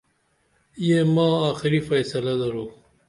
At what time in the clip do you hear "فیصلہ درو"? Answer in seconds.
1.89-2.65